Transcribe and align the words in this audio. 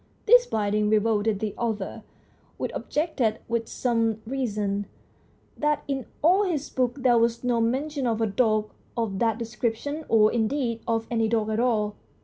This 0.25 0.47
binding 0.47 0.89
revolted 0.89 1.39
the 1.39 1.53
author, 1.59 2.01
who 2.57 2.67
objected, 2.73 3.37
with 3.47 3.67
some 3.69 4.19
reason, 4.25 4.87
that 5.55 5.83
in 5.87 6.07
all 6.23 6.41
his 6.41 6.71
book 6.71 7.03
there 7.03 7.19
was 7.19 7.43
no 7.43 7.61
mention 7.61 8.07
of 8.07 8.19
a 8.19 8.25
dog 8.25 8.71
of 8.97 9.19
that 9.19 9.37
description, 9.37 10.03
or, 10.09 10.31
indeed, 10.33 10.81
of 10.87 11.05
any 11.11 11.27
dog 11.27 11.51
at 11.51 11.59
all. 11.59 11.97